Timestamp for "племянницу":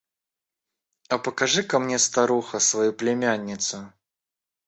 2.91-3.93